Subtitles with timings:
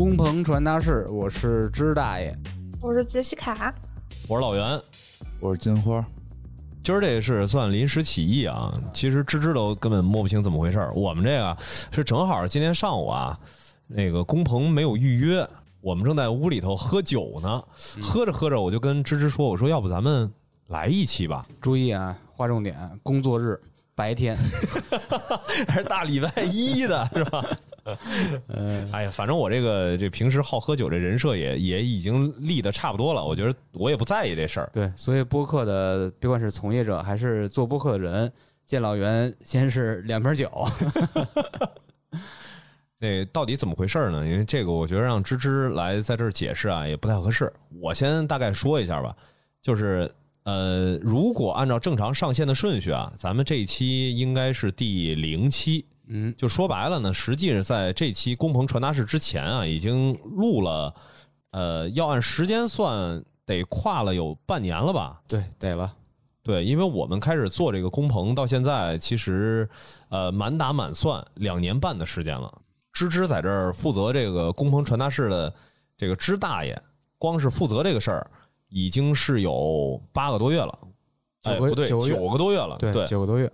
[0.00, 2.34] 工棚传达室，我是芝大爷。
[2.80, 3.70] 我是杰西卡，
[4.28, 4.80] 我是老袁，
[5.40, 6.02] 我是金花。
[6.82, 10.90] 今儿这个是算临时起意啊，其实芝芝都根本摸不清怎么回事儿。
[10.94, 11.54] 我们这个
[11.92, 13.38] 是正好今天上午啊，
[13.86, 15.46] 那个工棚没有预约，
[15.82, 17.62] 我们正在屋里头喝酒呢，
[18.00, 20.32] 喝着喝着我就跟芝芝说：“我说要不咱们
[20.68, 23.60] 来一期吧，注意啊，划重点，工作日
[23.94, 24.34] 白天。
[25.68, 27.44] 还是大礼拜一的是吧？”
[28.48, 34.70] 嗯， 哎呀，反正我这个这平时好喝酒这人设也也已经立的差不多了，我觉得我也不在意这事儿。
[34.72, 38.30] 对，所以播客的，别管是从业者还是做播客的人，
[38.66, 40.50] 见老袁先是两瓶酒。
[43.02, 44.26] 那到底怎么回事呢？
[44.26, 47.50] 因为这个，我觉得让芝芝来在这儿解释啊，也不太合适。
[47.80, 49.16] 我先大概说一下吧，
[49.62, 50.10] 就是
[50.42, 55.86] 呃，如果按照正常上线的顺序啊，咱们这一期应该是第零期。
[56.12, 60.92] 嗯，就说白了呢，实际是在这期工棚传达室之前啊，已经录了，
[61.52, 65.20] 呃，要按时间算，得跨了有半年了吧？
[65.28, 65.94] 对，得了。
[66.42, 69.68] 对，因为我们开始做这个工棚到现在，其实
[70.08, 72.52] 呃，满打满算两年半的时间了。
[72.92, 75.54] 芝芝在这儿负责这个工棚传达室的
[75.96, 76.76] 这个芝大爷，
[77.18, 78.28] 光是负责这个事儿，
[78.68, 80.76] 已经是有八个多月了。
[81.42, 82.76] 九个不对，九个多月了。
[82.78, 83.50] 对，九个多月。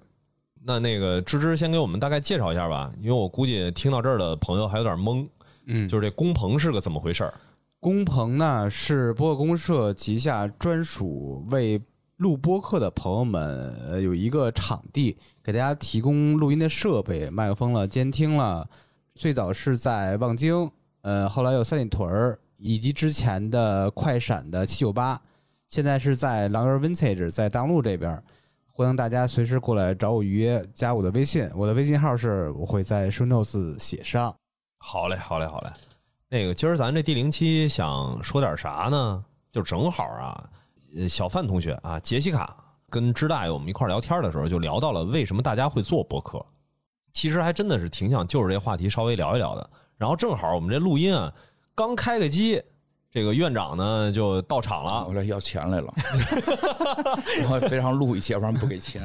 [0.67, 5.25] 那那个芝芝先给我们大概介绍一下吧，因为我估计听到这儿的朋友还有点懵，
[5.67, 7.33] 嗯，就是这工棚是个怎么回事儿？
[7.78, 11.81] 工棚呢是播客公社旗下专属为
[12.17, 18.69] 录播客的朋友们有一个场地，给大家提供录音的设备、麦克风了、监听了。
[19.14, 20.69] 最早是在望京，
[21.03, 25.23] 呃，后来有三里屯儿，以及之前的快闪的七九八，
[25.69, 28.20] 现在是在狼人 Vintage 在大陆这边。
[28.77, 34.36] 欢迎大家随时过来找我预约，加我的微信，我的微信号是我会在 show notes 写上。
[34.77, 35.70] 好嘞，好嘞，好嘞。
[36.28, 39.24] 那个今儿咱这第零期想说点啥呢？
[39.51, 40.51] 就正好啊，
[41.08, 42.55] 小范同学啊，杰西卡
[42.90, 46.45] 跟支大爷我们一块聊天的时候，就聊到了为什么大家会做播客。
[47.14, 49.70] 其实还真的是挺想就着这话题稍微聊一聊的。
[49.96, 51.33] 然后正好我们这录音啊，
[51.74, 52.62] 刚开个机。
[53.16, 55.90] 这个院长呢就到场了，我来要钱来了，
[57.38, 59.00] 然后非常录一些，不然不给钱。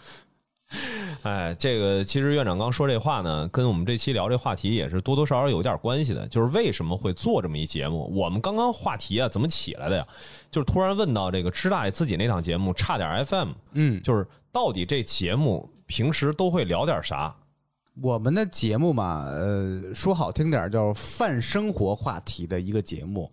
[1.22, 6.26] 哎，这个其实院长刚说这话呢，跟我们这期聊这话题也是多多少少有点关系的。
[6.28, 8.10] 就是为什么会做这么一节目？
[8.16, 10.06] 我们刚刚话题啊怎么起来的呀？
[10.50, 17.36] 就是突然问到这个支大爷自己那档节目差点 FM，嗯，就是到底这节目平时都会聊点啥？
[18.02, 23.30] 我们的节目嘛，呃，说好听点叫泛生活话题的一个节目。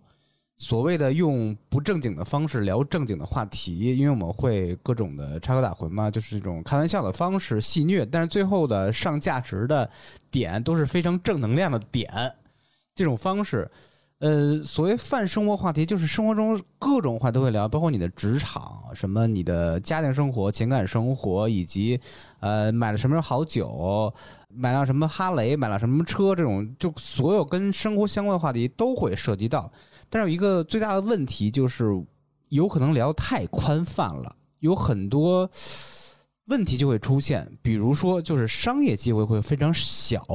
[0.56, 9.90] 所谓的用不正经的方式聊正经的话题，因为我们会各种的插科打诨嘛，就是这种开玩笑的方式戏谑，但是最后的上价值的
[10.30, 12.10] 点都是非常正能量的点。
[12.94, 13.70] 这种方式。
[14.24, 22.00] 呃，所谓泛生活话题，就是生活中各种话都会聊，包括你的职场、什么你的家庭生活、情感生活，以及
[22.40, 24.10] 呃买了什么好酒，
[24.48, 29.70] 买了什么哈雷，买了什么车，这种就所有跟生活相关的话题都会涉及到。
[30.08, 31.84] 但是有一个最大的问题就是，
[32.48, 35.46] 有可能聊太宽泛了，有很多
[36.46, 40.26] 问题就会出现，比如说就是商业机会会非常小。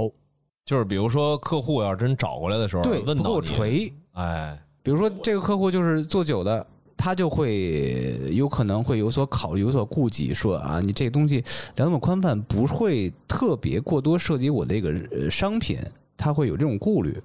[0.70, 6.64] 就是比如说，客户要真找过来的时候，对，不够锤，哎，比如说这个客户就是做酒的，
[6.96, 11.44] 他就会有可能会有所考虑、有所顾忌，说啊，你这个东西
[11.76, 15.80] 聊那么宽泛，不会特别过多涉及我这个商品，
[16.16, 17.20] 他会有这种顾虑。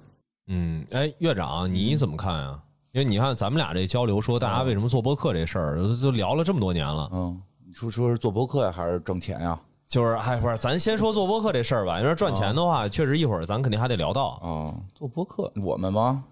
[0.47, 2.59] 嗯，哎，院长你怎么看啊？
[2.93, 7.07] 因为你看咱们俩这交流，说大家为什么做播客这事儿，都聊了这么多年了。
[7.13, 9.59] 嗯，你说说是做播客呀，还是挣钱呀？
[9.87, 11.99] 就是，哎，不是，咱先说做播客这事儿吧。
[12.01, 14.73] 因为赚钱的话，确实一会儿咱肯定还得聊到啊。
[14.93, 16.23] 做播客，我们吗？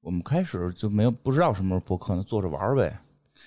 [0.00, 2.98] 我们开始就没有不知道什么时候播客呢，做着玩呗。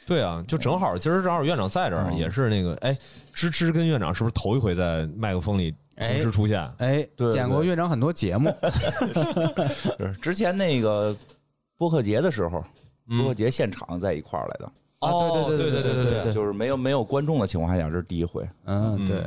[0.06, 2.96] 对啊，就正好今儿正好院长在这儿，也是那个，哎，
[3.34, 6.62] 芝芝跟院长是不是头一回在麦克风里同时出现？
[6.78, 8.50] 哎，对见过院长很多节目，
[10.00, 11.16] 是之前那个
[11.78, 12.64] 播客节的时候，
[13.08, 14.72] 播客节现场在一块儿来的。
[15.02, 18.48] 哦，对对对对对对，就是没有没有观众的情况下，这是第一回。
[18.66, 19.24] 嗯，对，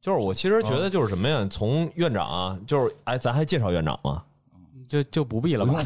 [0.00, 1.46] 就是我其实觉得就是什么呀？
[1.50, 4.22] 从院长啊，就是哎，咱还介绍院长吗？
[4.86, 5.82] 就就不必了吧。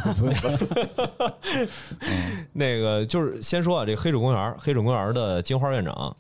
[2.53, 6.17] 那个就是先说啊，这黑水公园，黑水公园的金花院长。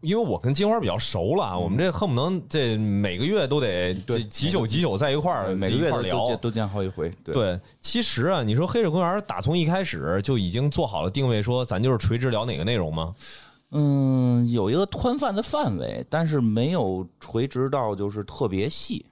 [0.00, 7.12] 因为我跟金花比较熟了，我们这恨不能这每个月都得对几宿几宿在一块儿，每个月聊，都见好几回。
[7.24, 13.14] 对，其实啊，你说黑水公园打从一开始就已经做好了定位，说咱就是垂直聊哪个内容吗？
[13.72, 19.04] 嗯，有一个宽泛的范围，但是没有垂直到就是特别细。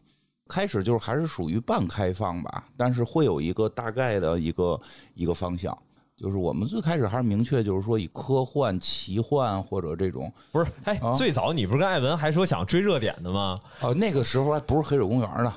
[0.48, 4.80] 开始就是还是属于半开放吧，但是会有一个大概的一个
[5.14, 5.76] 一个方向。
[6.16, 10.66] 就是我们最开始还是明确，就是说以科幻、奇幻或者这种，不是？
[10.84, 13.58] 哎，啊最早你不是跟艾文还说想追热点的吗？
[13.82, 15.52] 哦，那个时候还不是黑水公园呢，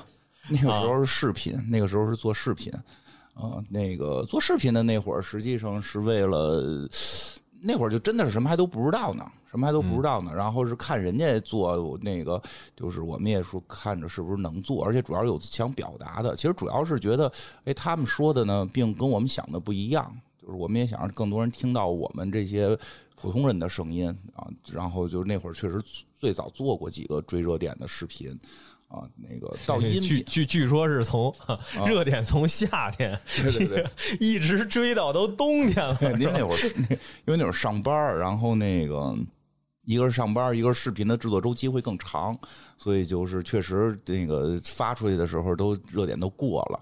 [0.48, 2.70] 那个时候是视频，那个时候是做视频，
[3.32, 6.86] 啊、那个做视频的那会儿，实际上是为了，
[7.62, 12.40] 那会儿就真的是什么还都不知道呢，什么还都不知道呢，然后是看人家做那个，
[12.76, 17.32] 就是我们也说看着是不是能做，而且主要有想表达的，其实主要是觉得，
[17.64, 22.76] 哎，他们说的呢，并跟我们想的不一样，就是我们也想让更多人听到我们这些
[23.14, 25.80] 普通人的声音啊，然后就那会儿确实
[26.16, 28.30] 最早做过几个追热点的视频
[28.88, 31.32] 啊，那个到音，据据据说是从
[31.86, 33.86] 热点从夏天对对对，
[34.18, 35.98] 一直追到都冬天了。
[36.16, 36.58] 您那会儿
[37.26, 39.14] 因为那会儿上班儿，然后那个
[39.90, 42.38] 一个是上班，一个是视频的制作周期会更长，
[42.78, 46.80] 所以就是确实那个发出去的时候都热点都过了，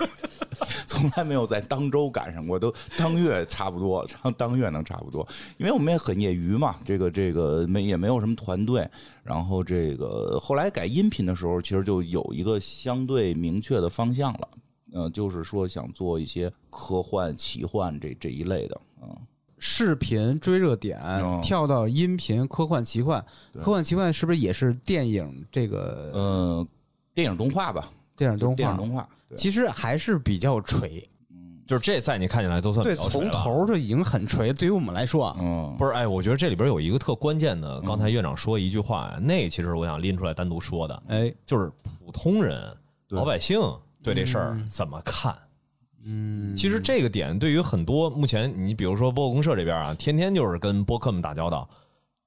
[0.86, 5.26] 从来没有在当周赶上过，都当月差不多，然后当月能差不多，
[5.56, 8.86] 因为我们也很业余嘛，这个这个没也没有什么团队，
[9.22, 14.48] 然后这个后来改音频的时候，其实就有一个相对明确的方向了。
[14.94, 19.16] 嗯、就是说想做一些科幻、奇幻这这一类的，嗯，
[19.58, 21.40] 视频追热点，哦。
[21.42, 23.24] 跳到音频科幻奇幻，
[23.60, 26.10] 科幻奇幻是不是也是电影这个？
[26.12, 26.66] 呃，
[27.14, 28.56] 电影动画吧，电影动画？
[28.56, 31.06] 电影动画，其实还是比较锤，
[31.66, 34.52] 就是这在你看起来都算对，从头就已经很锤。
[34.52, 42.74] 对于我们来说啊，嗯，不是，哎，我觉得这里边有一个特关键的，刚才院长说一句话呀，那其实我想拎出来单独说的，哎，就是普通人、
[43.08, 43.60] 老百姓
[44.02, 45.32] 对这事儿怎么看。
[45.32, 45.47] 嗯，
[46.56, 51.68] 其实这个点对于很多目前你比如说播客公社这边啊，天天就是跟播客们打交道，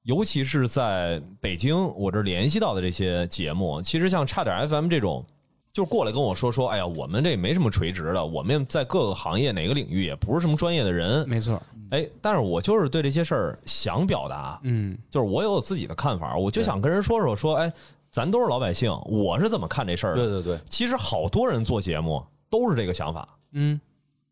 [0.04, 5.26] 尤其是在北京我这联系到的这些节目，其实像差点 FM 这种，
[5.74, 11.62] 就过来跟我说说，哎呀，我们这没什么垂直的，我们在各个行业哪个领域也不是什么专业的人，没错，
[11.92, 17.72] 哎，但是我就是对这些事儿想表达，嗯，就是我有自己的看法，我就想跟人说说说，哎，
[18.12, 20.26] 咱都是老百姓，我是怎么看这事儿的？
[20.26, 23.80] 对对对，其实好多人做节目都是这个想法，嗯，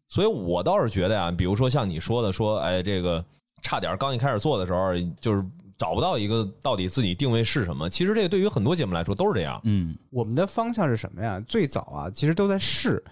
[0.07, 3.23] 所以我倒是觉得呀，比如说像你说的，说哎，这个
[3.61, 5.45] 差点刚一开始做的时候，就是
[5.77, 7.89] 找不到一个到底自己定位是什么。
[7.89, 9.59] 其实这个对于很多节目来说都是这样。
[9.63, 11.39] 嗯我们的方向是什么呀？
[11.47, 13.03] 最早啊，其实都在试，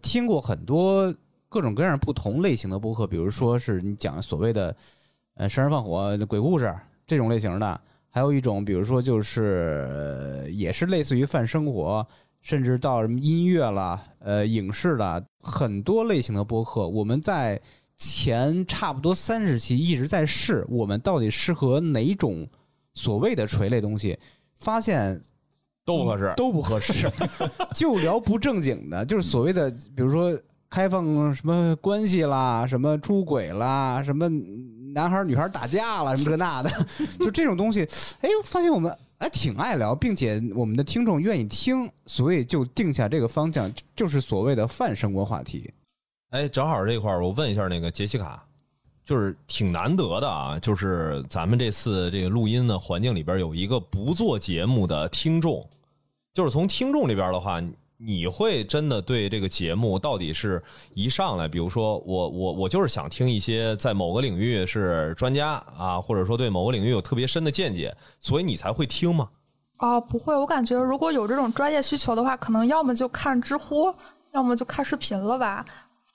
[0.00, 1.14] 听过很多
[1.48, 4.74] 各种各样不同类型的播客，比如说是你讲所谓的
[5.34, 6.74] 呃杀人放火、鬼故事
[7.06, 12.06] 这种类型的，还有一种比如说就是、呃也是类似于泛生活，
[12.44, 17.58] 甚至到什么音乐啦、呃影视啦，很多类型的播客，我们在
[17.96, 22.46] 前差不多三十期一直在试，我们到底适合哪种
[22.92, 24.18] 所谓的垂类东西，
[24.58, 25.18] 发现
[25.86, 27.10] 都不合适，都不合适，
[27.74, 30.38] 就聊不正经的，就是所谓的，比如说
[30.68, 34.28] 开放什么关系啦，什么出轨啦，什么
[34.92, 36.70] 男孩女孩打架了，什么这那的，
[37.20, 37.88] 就这种东西，
[38.20, 38.94] 哎，我发现我们
[39.24, 45.72] 还挺爱聊，并且我们的听众愿意听，所以就定下这个方向，就是所谓的泛生活话题。
[46.28, 48.44] 哎，正好这块儿我问一下那个杰西卡，
[49.02, 55.66] 就是挺难得的啊，就是咱们这次这个录音的环境里边有一个不做节目的听众，
[56.34, 57.62] 就是从听众里边的话，
[57.96, 69.28] 你会真的对这个节目到底是一上来，比如说我我我就是想听一些在某个领域是专家啊，或者说对某个领域有特别深的见解，所以你才会听吗？
[69.78, 73.94] 哦，不会，我感觉如果有这种专业需求的话，可能要么就看知乎，
[74.32, 75.64] 要么就看视频了吧。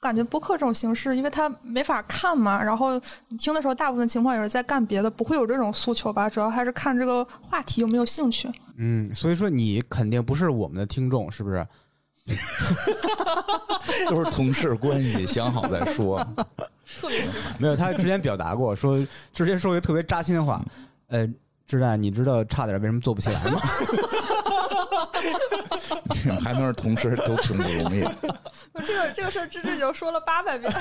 [0.02, 6.30] 感觉播客这种形式，因为它没法看嘛，然后你听的时候，大部分情况也是在干别的，不会有这种诉求吧？
[6.30, 8.50] 主要还是看这个话题有没有兴趣。
[8.78, 11.68] 嗯，所以说你肯定不是我们的听众，是不是？
[14.08, 16.18] 都是同事关系，想好再说。
[17.02, 17.22] 特别。
[17.58, 20.64] 没有，他之前表达过，说之前说一个特别扎心的话，
[21.08, 21.28] 呃，
[21.68, 23.60] 志战，你知道差点为什么做不起来吗？
[26.42, 28.04] 还能是同事，都挺不容易。
[28.86, 30.72] 这个这个事儿，芝芝已经说了八百遍。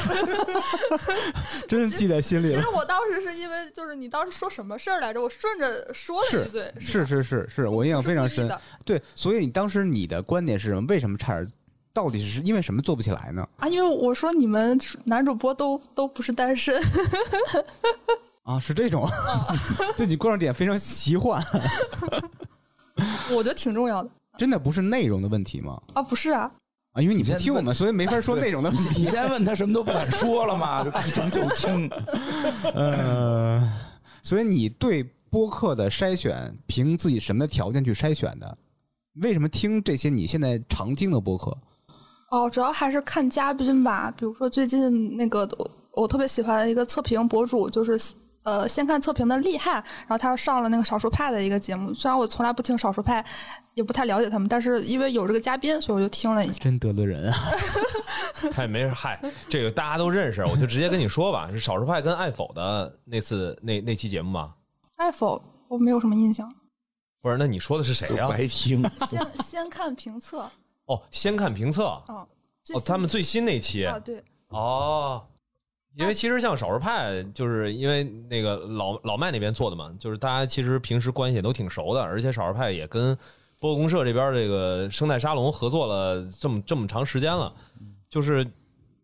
[1.69, 2.69] 真是记在心里了其实。
[2.75, 8.49] 我当时是因为，就是你当时说什么事儿来着，我顺着说了一嘴，是是是是，我印象非常深。
[8.85, 10.87] 对，所以你当时你的观点是什么？
[10.89, 11.49] 为什么差点？
[11.93, 13.45] 到底是因为什么做不起来呢？
[13.57, 16.81] 啊，因为我说你们男主播都都不是单身，
[18.45, 19.09] 啊，是这种，
[19.97, 21.43] 对你观众点非常奇幻，
[23.31, 25.81] 我觉得挺重要的真的不是内容的问题吗？
[25.95, 26.51] 啊，不是啊，
[26.93, 29.07] 啊，因为你不听我们，所以没法说内容的问题你。
[29.07, 30.91] 先问他什么都不敢说了嘛，就
[31.45, 31.91] 一听。
[32.75, 33.73] 呃，
[34.23, 38.57] 所以你对播客的筛选，凭自己什么条件去筛选的？
[39.23, 41.57] 为什么听这些你现在常听的播客？
[42.31, 44.13] 哦，主要还是看嘉宾吧。
[44.17, 45.71] 比如说最近那个我
[46.03, 47.99] 我特别喜欢的一个测评博主，就是
[48.49, 51.93] 呃先看测评的厉害，然后他上了那个少数派的一个节目。
[51.93, 53.23] 虽然我从来不听少数派，
[53.75, 56.55] 也不太了解他们，但是因为有这个嘉宾，所以我就听了一下。
[56.55, 57.39] 真得罪人啊！
[58.55, 64.55] 嗨，没事，嗨，这个大家都认识，我就直接跟你说吧，是少数派跟爱否的那次那那期节目吗？
[64.97, 66.51] 爱否我没有什么印象。
[67.21, 68.83] 不是，那你说的是谁呀、白听。
[69.11, 70.49] 先先看评测，
[70.87, 72.27] 哦，先看评测，哦，
[72.87, 75.27] 他们最新那期，啊对，哦，
[75.99, 83.17] 因为其实像少数派，就是因为那个老老麦那边做的嘛，就是大家其实平时关系也都挺熟的，而且少数派也跟
[83.59, 87.53] 播客公社这边这个生态沙龙合作了这么这么长时间了，
[88.09, 88.47] 就是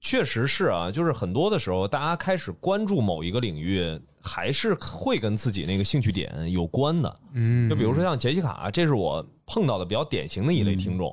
[0.01, 7.17] 确实是啊，就是很多的时候大家开始关注某一个领域，还是会跟自己那个兴趣点有关的。
[7.33, 11.13] 嗯就比如说像杰西卡，这是我碰到的比较典型的一类听众。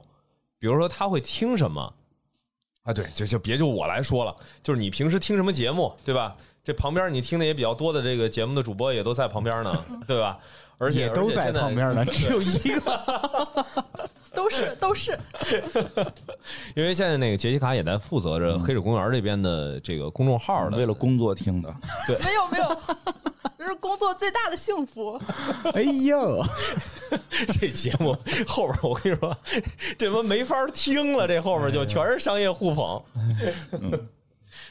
[0.59, 1.91] 比如说他会听什么
[2.83, 2.93] 啊？
[2.93, 6.35] 对，就就别就我来说了，就是你平时听什么节目，对吧？
[6.63, 9.73] 这旁边你听的也比较多的这个节目的主播也都在旁边呢，
[10.07, 10.37] 对吧？
[10.77, 13.65] 而且也都在旁边呢， 只有一个。
[14.33, 15.17] 都 是都是，
[16.73, 21.73] 因为现在那个杰西卡也在负责着黑水公园这边的这个公众号的，为了工作听的，
[22.07, 22.69] 对没有没有，
[23.61, 25.21] 这是工作最大的幸福。
[25.75, 26.43] 哎呦，
[27.59, 29.37] 这节目后边我跟你说，
[29.99, 32.99] 这他妈没法听了，这后边就全是商业互捧。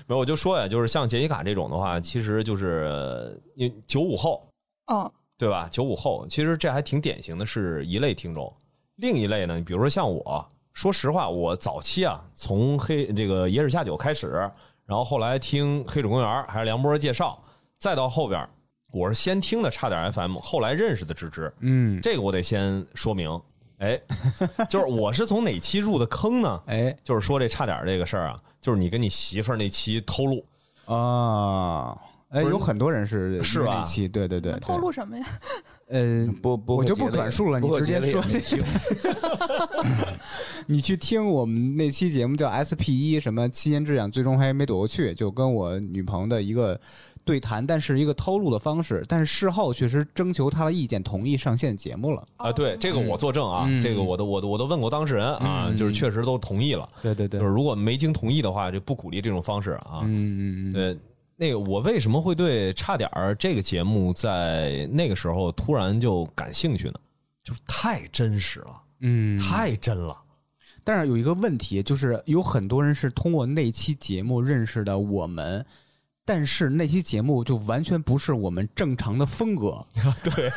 [0.08, 4.44] 没有，我就说呀，就是像杰西卡这种的话，其实就是因为九五后，
[4.92, 5.68] 嗯，对吧？
[5.70, 8.52] 九五后，其实这还挺典型的，是一类听众。
[8.96, 14.50] 另一类呢，比如说像我，说实话，我早期啊，从黑这个野史下酒开始，
[14.84, 17.40] 然后后来听黑水公园，还是梁波介绍，
[17.78, 18.48] 再到后边，
[18.90, 21.52] 我是先听的差点 FM，后来认识的芝芝。
[21.60, 23.40] 嗯，这个我得先说明，
[23.78, 24.00] 哎，
[24.68, 26.60] 就是我是从哪期入的坑呢？
[26.66, 30.44] 哎就是说这差点这个事儿啊，就是你跟你媳妇儿那期偷录，
[30.86, 31.96] 啊，
[32.30, 35.26] 哎，有很多人是是吧那期，对对对，对透露什么呀？
[35.88, 38.58] 呃，不不，我就不转述了你直接说不听。
[40.68, 46.80] 你去听我们那期节目叫 SP 一什么七年之痒，最终还没躲过去，就跟我女朋友的一个
[47.24, 52.26] 对谈，但是一个偷录的方式，但是事后确实征求他的意见，同意上线节目了。
[52.36, 56.88] 啊，对，这个我作证啊，嗯这个我都我都我都问过当事人啊，嗯就是确实都同意了。
[57.02, 60.00] 对对对，就是如果没经同意的话，就不鼓励这种方式啊。
[60.04, 60.98] 嗯嗯嗯，对，
[61.36, 66.94] 那个我为什么会对差点儿这个节目在那个时候突然就感兴趣呢？
[67.42, 70.16] 就是太真实了，嗯，太真了。
[70.82, 75.64] 但是有一个问题，就是有很多人是通过那期节目认识的我们，
[76.32, 79.84] 但是那期节目就完全不是我们正常的风格。
[80.22, 80.48] 对，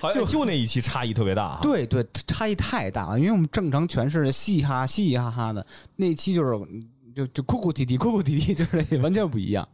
[0.00, 1.58] 好像就那一期差异特别大啊。
[1.62, 5.64] 对对，差异太大了，因为我们正常全是嘻嘻哈嘻嘻哈哈的，
[5.94, 6.58] 那期就是
[7.14, 9.66] 就就哭哭啼啼，哭哭啼啼，就是完全不一样。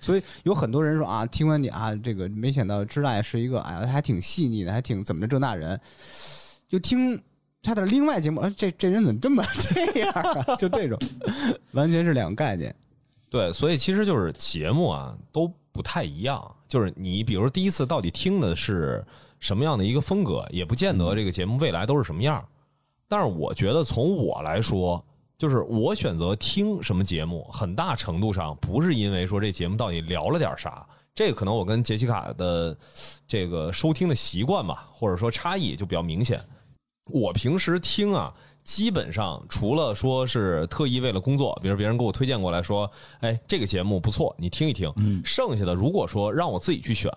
[0.00, 5.80] 所以有很多人说啊，听完你啊，这个没想到知大是一个哎呀，还挺细腻的，还挺怎么着这那人，
[6.68, 7.16] 就听
[7.62, 10.56] 差点另外节目，啊、这这人怎么这么这样啊？
[10.56, 10.98] 就这种，
[11.70, 12.74] 完全是两个概念。
[13.36, 16.42] 对，所以其实就是节目啊都不太一样。
[16.66, 19.04] 就是你比如说第一次到底听的是
[19.40, 22.42] 什么样的一个风格，也不见得这个节目未来都是什么样。
[23.06, 25.04] 但是我觉得从我来说，
[25.36, 32.74] 就是我选择听什么节目，很大程度上不是因为说这节目到底聊了点啥，这个可能我跟杰西卡的
[33.28, 36.40] 这个收听的习惯吧，或者说差异就比较明显。
[37.10, 38.32] 我平时听啊，
[38.66, 44.92] 基本上除了说是特意为了工作，比如别人给我推荐过来说，哎，这个节目不错，你听一听。
[45.24, 47.08] 剩下的如果说让我自己去选，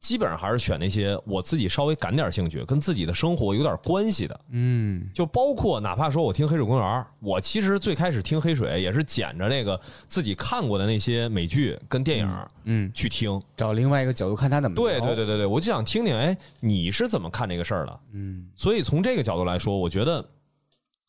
[0.00, 4.38] 基本上还是选那些我自己稍微感点兴趣、跟自己的生活有点关系的。
[4.50, 6.84] 嗯就包括哪怕说我听《黑水公园》，
[7.20, 13.40] 我其实最开始听《黑水》也是捡着那个自己看过的那些美剧跟电影嗯，去听。
[13.56, 18.00] 找另外一个角度看他怎么对对对对对，我就想听听，哎，你是怎么看这个事儿的？
[18.12, 20.22] 嗯所以从这个角度来说，我觉得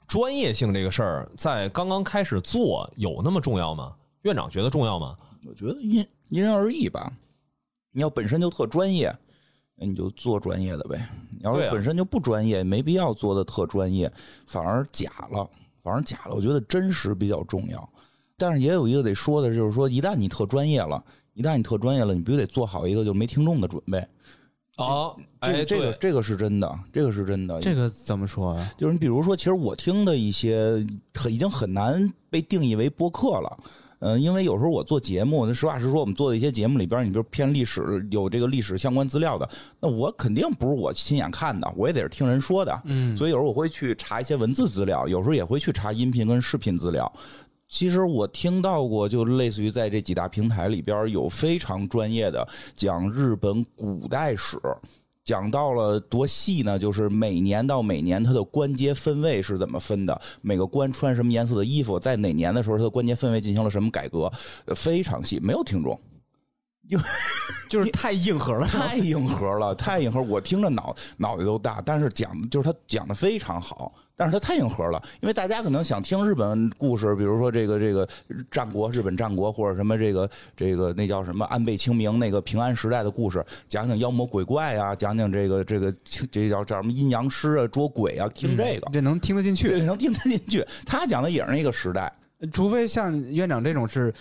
[0.07, 3.95] 专业性这个事儿在刚刚开始做有那么重要吗？
[4.23, 5.17] 院长觉得重要吗？
[5.47, 7.11] 我觉得因因人而异吧。
[7.91, 9.13] 你要本身就特专业，
[9.75, 11.07] 那你就做专业的呗。
[11.29, 14.11] 你要是本身就不专业，没必要做的特专业，
[14.47, 15.49] 反而假了，
[15.83, 16.35] 反而假了。
[16.35, 17.87] 我觉得真实比较重要。
[18.37, 24.05] 但是也有一个得说的，就是说，一旦你特专业了，一旦你特专业了，你必须得做好一个就没听众的准备。
[24.77, 27.59] 哦，哎，这个这个这个是真的，这个是真的。
[27.59, 28.71] 这个怎么说啊？
[28.77, 33.57] 就是你比如说，其实我听的一些很已经很难被定义为播客了。
[34.05, 39.47] 嗯，因为有时候我做节目，实话实说，我们做的一些节目里边，你比如偏历史有这个历史相关资料的，
[39.79, 42.81] 那我肯定不是我亲眼看的，我也得是听人说的。
[42.83, 47.09] 嗯，所以有时候我会去查一些文字资料，有时候也会去查音频跟视频资料。
[47.73, 54.59] 其实我听到过，就类似于在这几大平台里边有非常专业的讲日本古代史。
[55.25, 56.77] 讲到了多细呢？
[56.77, 60.21] 就是每年到每年它的关节分位是怎么分的？
[60.43, 61.99] 每个官穿什么颜色的衣服？
[61.99, 64.31] 在哪年的时候，它的关节分位进行了什么改革？
[64.75, 65.99] 非常细，没有听众，
[66.87, 67.03] 因为
[67.69, 70.21] 就是太硬核了，太硬核了，太硬核。
[70.21, 73.93] 我听着脑脑袋都大，但是讲就是他讲的非常好。
[74.15, 78.07] 但是他太硬核了，因为大家可能想听日本故事，比如说这个这个
[78.51, 85.91] 战国、日本战国，或者什么这个这个那叫什么安倍晴明那个平安时代的故事，讲讲妖魔鬼怪啊，讲讲这个这个
[86.31, 90.63] 这叫叫什么阴阳师啊，捉鬼啊，听这个这能听得进去，能听得进去。
[90.85, 92.13] 他讲的也是那个时代，
[92.51, 94.13] 除非像院长这种是。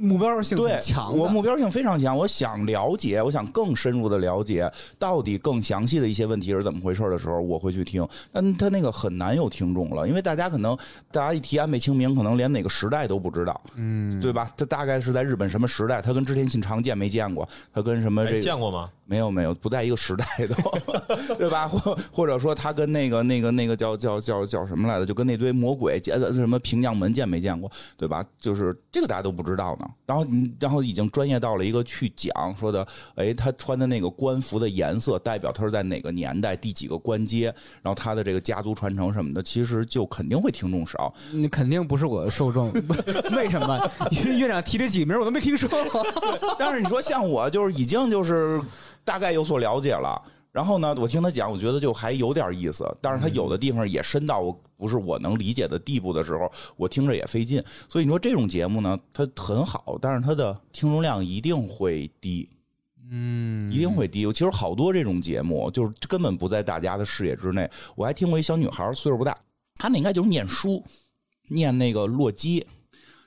[0.00, 2.16] 目标性强，我目标性非常强。
[2.16, 8.06] 我想了解，我想更深入的了解到底更详细的一些问题是怎么回事的时候，我会去听。
[8.32, 10.76] 但他那个很难有听众了，因为大家可能
[11.12, 14.50] 大家一提安倍晴明，可能连哪个时代都不知道，嗯，对吧？
[14.56, 16.00] 他大概是在日本什么时代？
[16.00, 17.46] 他跟织田信长见没见过？
[17.72, 18.90] 他跟什么这见过吗？
[19.10, 20.54] 没有没有，不在一个时代都，
[21.34, 21.66] 对吧？
[21.66, 25.04] 或或者说他跟那个那个那个叫叫叫叫什么来着？
[25.04, 27.68] 就跟那堆魔鬼见什么平将门见没见过？
[27.96, 28.24] 对吧？
[28.38, 29.90] 就是这个大家都不知道呢。
[30.06, 32.86] 然后你然后已经专业到了一个去讲说的，
[33.16, 37.46] 哎，他穿的那个官服的颜色代表他是在哪个年代第几个官阶，
[37.82, 41.12] 然后他的这个家族传承什么的，其实就肯定会听众少。
[41.32, 42.70] 你肯定不是我的受众，
[43.34, 43.90] 为什么？
[44.38, 46.06] 院长提这几个名我都没听说过。
[46.56, 48.60] 但是你说像我，就是已经就是。
[49.10, 52.88] 大概有所了解了，然后呢，我听他讲，我觉得就还有点意思。
[53.00, 57.60] 但是他有的地方也深到不是我能理解的地步的时候，我听着也费劲。
[57.88, 62.48] 所以你说这种节目呢，它很好，但是它的听众量一定会低，
[63.10, 64.32] 嗯，一定会低。
[64.32, 67.68] 其实好多这种节目就是根本不在大家的视野之内。
[67.96, 69.36] 我还听过一小女孩，岁数不大，
[69.74, 70.84] 她那应该就是念书，
[71.48, 72.64] 念那个洛基。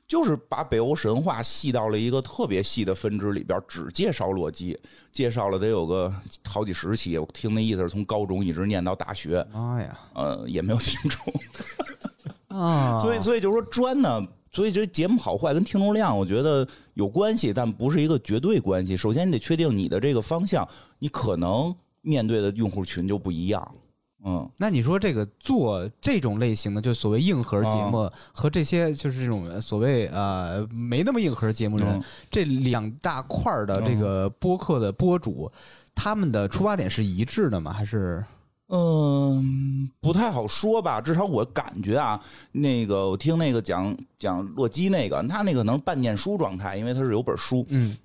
[0.07, 4.77] 就是把北欧神话细到了一个特别细的分支里边，只介绍洛基，
[5.11, 6.13] 介绍了得有个
[6.45, 7.17] 好几十期。
[7.17, 9.45] 我听那意思是从高中一直念到大学。
[9.51, 12.97] 妈呀，呃，也没有听众啊。
[13.01, 18.95] 所以，所以就是说专呢，所以这节目好坏跟听众量，我觉得有关系，但不是一个绝对关系。
[18.95, 20.67] 首先，你得确定你的这个方向，
[20.99, 23.75] 你可能面对的用户群就不一样。
[24.25, 35.51] 嗯，那你说这个做这种类型的，就所谓硬核节目，和这些就是这种所谓呃没那么硬核节目人，这两大块的这个播客的播主，
[35.93, 37.73] 他们的出发点是一致的吗？
[37.73, 38.23] 还是
[38.69, 41.01] 嗯，不太好说吧。
[41.01, 42.19] 至少我感觉啊，
[42.53, 47.97] 那个我听那个讲讲洛基那个，他那个能半念书状态，因为他是有本书，嗯。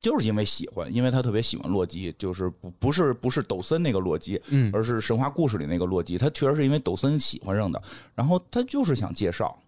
[0.00, 6.16] 就是因为喜欢，因为他特别喜欢洛基，就是不不是不是抖森那个洛基，嗯，而是神话故事里那个洛基。
[6.16, 7.82] 他确实是因为抖森喜欢上的，
[8.14, 9.58] 然后他就是想介绍，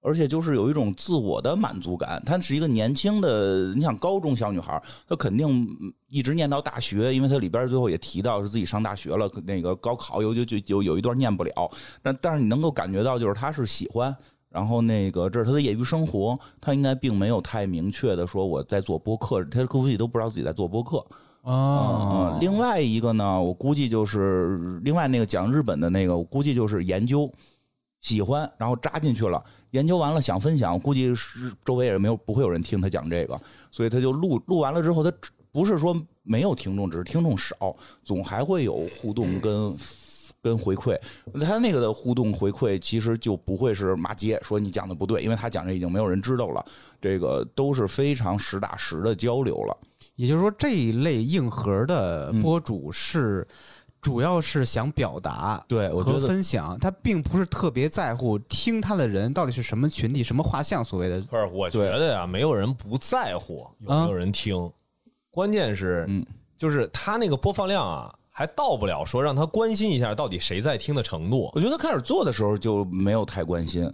[0.00, 2.22] 而且就是有一种自我的满足感。
[2.24, 5.68] 他是一个年轻的，你想高中小女孩，她肯定
[6.08, 14.16] 一直念到大学，因为她里边最后也提到是自己上大学了，那个高考有就就有有一段念不了，但但是你能够感觉到，就是她是喜欢。
[14.50, 21.06] 然后那个，这是他的业余生活，他应该并没有太明确的说我在做播客，他估计都不知道自己在做播客。
[21.42, 27.32] 啊，另外一个呢，我估计就是另外那个讲日本的那个，我估计就是研究，
[28.02, 35.12] 喜欢，然后扎进去了，研究完了想分享，估计是周围也没有不会有人听他讲这个，所以他就录录完了之后，他
[35.52, 37.54] 不是说没有听众，只是听众少，
[38.02, 39.74] 总还会有互动跟。
[40.42, 40.98] 跟回馈，
[41.40, 46.64] 他那个的互动回馈其实就不会是骂街，说你讲的不对，因为他讲这已经没有人知道了，
[47.00, 49.76] 这个都是非常实打实的交流了。
[50.16, 53.46] 也就是说，这一类硬核的播主是
[54.00, 60.82] 主要是想表达，对我觉得分享，他并不是特别在乎听他的人到底是什么群体、什么画像。
[60.82, 64.70] 所谓的不是，我觉得呀，没有人不在乎有没有人听，
[65.30, 66.24] 关键是，嗯，
[66.56, 68.14] 就是他那个播放量啊。
[68.40, 71.50] 还到不了说让他关心一下到底谁在听的程度。
[71.54, 73.92] 我觉得开始做的时候就没有太关心，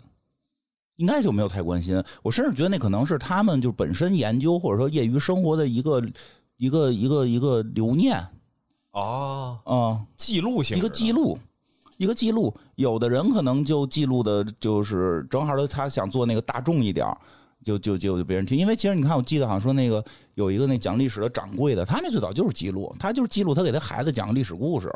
[0.99, 2.01] 应该就没有太关心。
[2.23, 6.01] 我甚至觉得那可能是他们就本身研究或者说业余生活的一个
[6.59, 8.25] 一个一个一个留念
[8.93, 11.37] 啊啊，记录性一个记录，
[11.97, 12.55] 一个记录。
[12.77, 17.05] 有的人可能就记录的就是正好他想做那个大众一点
[17.67, 20.03] 就就就就别人听，因为其实你看，我记得好像说那个
[20.35, 24.89] 有一个那讲历史的掌柜的，他那最早就是记录，他就是记录他给他孩子讲历史故事。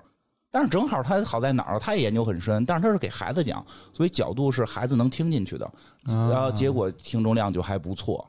[0.52, 5.68] 但是正好他好在哪儿，他也研究很深，但是他是给孩子讲，所以角度是孩子能听进去的，
[6.06, 8.24] 然后结果听众量就还不错。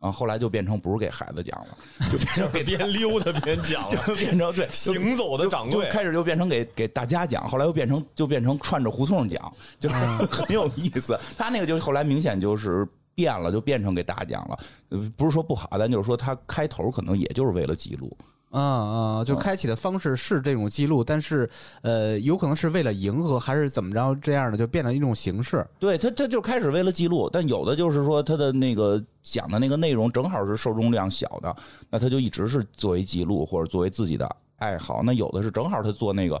[0.00, 1.78] 啊，后来就变成不是给孩子讲了，
[2.10, 5.84] 就变成给 边溜达边讲了， 就变成对行走的掌柜。
[5.84, 11.18] 就开始就变成给给大家讲，后来又变成就变成串着胡同讲，就是很有意思。
[11.36, 12.86] 他那个就后来明显就是
[13.18, 14.58] 变了，就变成给大家讲了。
[14.90, 18.16] 呃不是说不好，咱就是说它开头可能也就是为了记录。
[18.50, 21.50] 啊啊，就开启的方式是这种记录，但是
[21.82, 25.66] 呃，有可能是为了迎合，还是怎么着这样的，就变成一种形式。
[25.80, 31.54] 对他，他就开始为了记录，但有的就是说他的那个讲的那个内容正好是受众量小的，
[31.90, 35.02] 那他就一直是作为记录或者作为自己的爱好。
[35.02, 36.40] 那有的是正好他做那个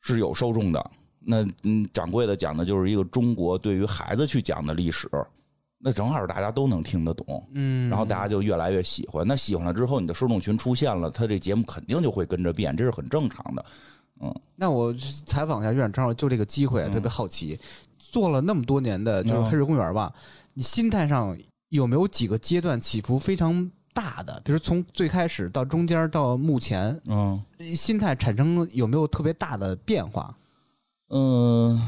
[0.00, 5.08] 是有受众的，那嗯，掌柜的讲的就是一个中国对于孩子去讲的历史，
[5.82, 9.26] 那正好大家都能听得懂，嗯，然后大家就越来越喜欢。
[9.26, 13.64] 那喜欢了之后，你的受众群出现了，他这节目肯定就会跟着变，这是很正常的。
[14.22, 14.92] 嗯那我
[15.24, 17.58] 采访一下院长，就这个机会，特别好奇，
[17.98, 20.12] 做了那么多年的就是嗯黑水公园吧，
[20.52, 21.34] 你心态上
[21.70, 24.38] 有没有几个阶段起伏非常大的？
[24.44, 27.42] 比如从最开始到中间到目前，嗯
[27.74, 30.36] 心态产生有没有特别大的变化？
[31.08, 31.80] 嗯，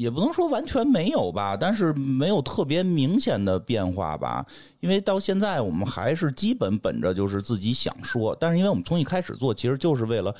[0.00, 4.42] 也不能说完全没有吧，但是没有特别明显的变化吧。
[4.78, 10.34] 因为到现在我们还是基本本着就是自己想说，但是因为我们从一开始做，其实就是为了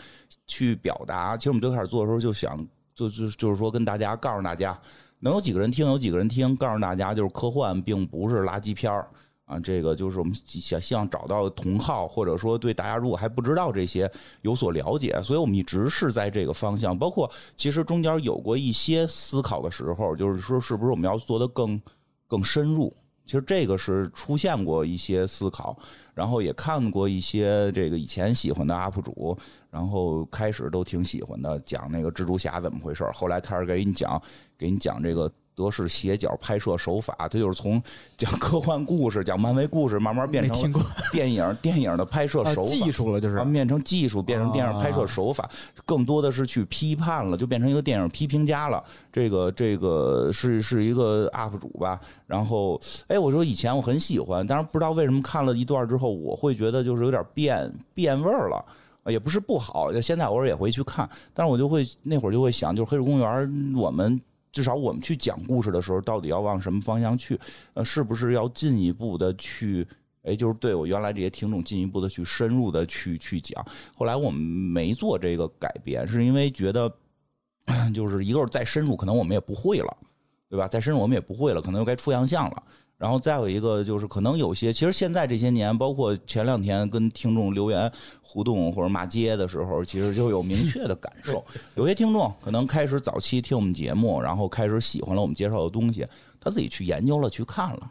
[0.47, 1.37] 去表达。
[1.37, 4.81] 其实我们最开始做的时候就想，就就就是说跟大家告诉大家，
[5.19, 9.07] 能有几个人听有几个人听，告诉大家就是科幻并不是垃圾片儿。
[9.51, 14.09] 啊，这个就是我们想希望找到同好，或者说对大家如果还不知道这些
[14.43, 16.97] 有所了解，所以我们一直是在这个方向。
[16.97, 21.83] 包括其实中间有过一些思考的时候，就是说是不是我们要做的更
[22.29, 22.95] 更深入。
[23.27, 25.77] 其实这个是出现过一些思考，
[26.15, 29.37] 然后也看过一些这个以前喜欢的 UP 主，
[29.71, 34.21] 然后开始都挺喜欢的，讲那个蜘蛛侠怎么回事后来开始给你讲，
[34.59, 37.83] 给你讲这个德式斜角拍摄手法，它就是从
[38.17, 40.73] 讲科幻故事、讲漫威故事，慢慢变成
[41.13, 42.71] 电影电影的拍摄啊手法。
[42.71, 45.49] 技术了就是啊，变成技术，变成电影拍摄手法，
[45.85, 48.83] 更多的是去批判了，就变成一个电影批评家了。
[49.13, 52.01] 这个这个是是一个 UP 主吧？
[52.27, 58.57] 然后，哎，我说以前我很喜欢，但是不知道为什么看了一段之后，我会觉得就是有点变变味儿了。
[59.03, 64.21] 啊也不是不好，现在偶尔也会去看，但是我就会那会儿就会想，就是黑水公园，我们
[64.53, 67.39] 至少我们去讲故事的时候，到底要往什么方向去？
[67.75, 69.87] 呃，是不是要进一步的去？
[70.23, 73.65] 哎，就是对我原来这些听众进一步的去深入的去去讲。
[73.97, 76.93] 后来我们没做这个改变，是因为觉得
[77.95, 79.97] 就是一个是再深入，可能我们也不会了，
[80.49, 80.69] 对吧？
[80.69, 82.63] 再深入我们也不会了，可能又该出洋相了。
[83.01, 91.43] 然后再有一个就是，可能有些其实现在这些年，包括前两天跟听众留言互动或者骂街的时候，其实就有明确的感受。
[91.77, 96.07] 有些听众可能开始早期听我们节目，然后开始喜欢了我们介绍的东西，
[96.39, 97.91] 他自己去研究了、去看了，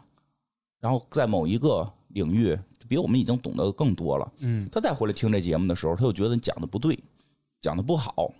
[0.78, 2.56] 然后在某一个领域
[2.88, 4.32] 比我们已经懂得更多了。
[4.38, 6.96] 嗯，他再回来听这节目的时候，他就觉得你讲的不对，
[7.60, 8.32] 讲的不好。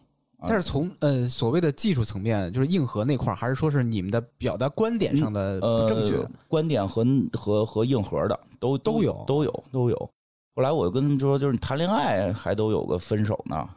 [0.43, 6.17] 但是从呃所谓的技术层面，就是硬核那块儿，还是说是你们的表达观点上的呃，不正确？
[6.49, 9.97] 观点和和和硬核的都都有都有都有。
[10.57, 13.69] 后来我就跟他们说，就是你谈恋爱还都有个分手呢，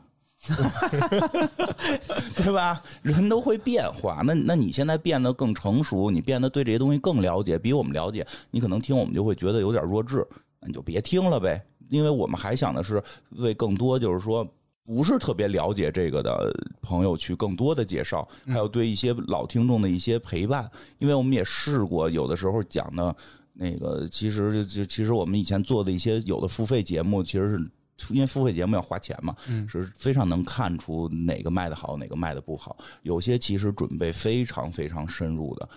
[2.35, 2.81] 对吧？
[3.01, 10.25] 人都会变化，那那你现在变得更成熟，你变得对这些东西更了解，比我们了解，你可能听我们就会觉得有点弱智，
[10.61, 11.61] 那你就别听了呗。
[11.89, 14.47] 因为我们还想的是为更多就是说。
[14.85, 23.15] 不是特别了解这个的朋友去更多的介绍，还有对一些老听众的一些陪伴，因为我们也试过，有的时候讲的，
[23.53, 27.49] 那个其实就就其实我们以前做的一些有的付费节目，其实
[27.97, 29.35] 是因为付费节目要花钱嘛，
[29.69, 32.75] 是非常能看出哪个卖的好，哪个卖的不好。
[33.03, 35.69] 有些其实准备非常非常深入的，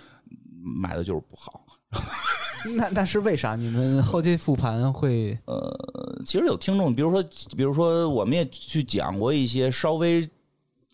[0.61, 1.65] 卖的就是不好。
[2.77, 3.55] 那那是为啥？
[3.55, 7.23] 你们后期复盘会呃，其实有听众，比如说，
[7.57, 10.29] 比如说，我们也去讲过一些稍微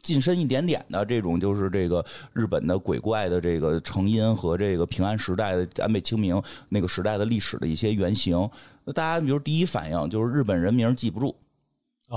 [0.03, 8.49] 近身一点点的这种，就是这个日本的鬼怪的这个成因和这个平安时代的安倍晴明那个时代的历史的一些原型。
[8.95, 11.35] 大家比如第一反应就是日本人名记不住，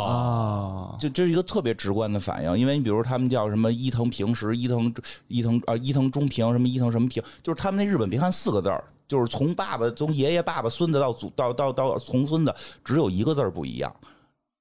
[0.01, 0.97] 啊？
[0.99, 4.93] 就这是一个特别直观的反应，因为你比如他们叫什么伊藤平时、伊藤
[5.27, 12.53] 伊藤啊、伊藤中平什么伊藤什么平，就是他们那日本别看四个字儿，就是从爸爸从爷爷爸爸孙子到祖到到到从孙子，
[12.83, 13.93] 只有一个字儿不一样，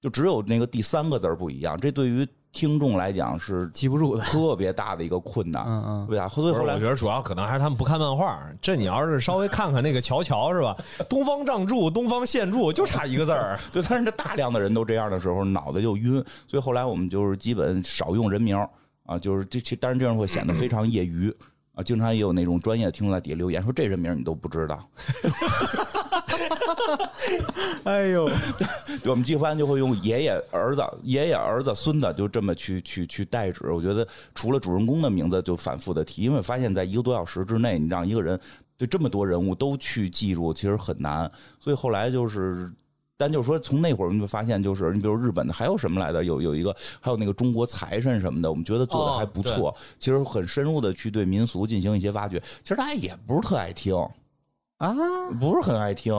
[0.01, 4.23] 就只有那个第三个字儿不一样，这对于听众来讲是记不住的。
[4.23, 6.29] 特别大的一个困难，嗯嗯对吧？
[6.29, 8.41] 所以，后来我觉得主要可能还是他们不看漫画。
[8.63, 10.75] 这你要是稍微看看那个乔乔是吧？
[11.09, 13.59] 东方仗助、东方献助，就差一个字儿。
[13.73, 18.71] 对，但是这大量的人都这样的时候，脑袋就晕，所以后来我们就是基本少用人名儿
[19.05, 21.29] 啊，就是这其，当然这样会显得非常业余
[21.75, 24.89] 啊，经常也有那种专业的听众在底下留言说这人名你都不知道，
[26.21, 27.11] 哈哈哈
[27.85, 28.29] 哎呦，
[29.07, 33.71] 我们一般就会用爷爷、儿子、爷爷、儿子、孙子，就这么去去去代指。
[33.71, 38.39] 我觉得除了主人公的名字，就反复的提，因为发现在一个多小时之内，你让一个人
[38.77, 41.31] 对这么多人物都去记住，其实很难。
[41.61, 42.73] 所以后来就是。
[43.17, 49.75] 但就是说，从那会儿我们就发现，就是你比如日本的还有什么来的，有有一个，还有那个中国财神什么的，我们觉得做的还不错。
[50.01, 53.95] 其实很深入的去对民俗进行一些挖掘，其实大家也不是特爱听
[54.79, 54.93] 啊，
[55.41, 56.15] 不是很爱听。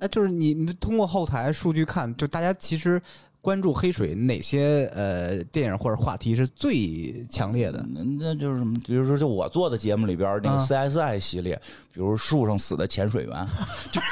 [0.00, 3.00] 哎，就是你们通过后台数据看，就大家其实
[3.40, 7.78] 关注黑水哪些呃电影或者话题是最强烈的？
[7.94, 8.78] 嗯那就是什么？
[8.84, 11.54] 比如说，就我做的节目里边那个啊 CSI 系列，
[11.92, 13.46] 比如树上死的潜水员，
[13.92, 14.00] 就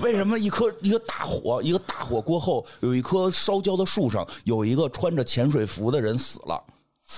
[0.00, 6.62] 为什么一颗一个大火，一个大火过后，有一棵烧焦的树上有一个穿着潜水服的人死了？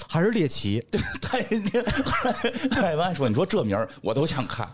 [0.09, 0.85] 还是猎奇？
[0.90, 1.42] 对，太
[2.68, 4.68] 太湾说：“你说这名儿我都想看，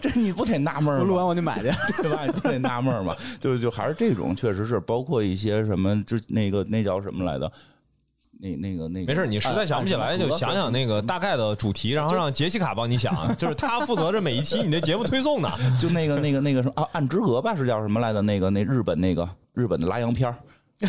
[0.00, 1.04] 这 这你不得纳闷儿吗？
[1.04, 1.72] 录完我就买去。
[2.02, 2.24] 对吧？
[2.26, 3.16] 你不得纳闷儿吗？
[3.40, 7.50] 就就还是这种，确实是包括一些什么，就那个那叫什么来的？
[8.40, 15.48] 那那个那个，没事，你实在想不起来就想想那个大概的主题，然后让杰西卡帮你想， 就是他负责着每一期你的节目推送呢。
[15.80, 18.20] 就那个那个那个什么啊，暗之阁吧，是叫什么来的？
[18.20, 20.36] 那个那日本那个日本的拉洋片儿